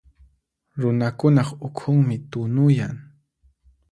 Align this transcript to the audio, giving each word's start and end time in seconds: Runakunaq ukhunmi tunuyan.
Runakunaq 0.81 1.49
ukhunmi 1.67 2.15
tunuyan. 2.31 2.95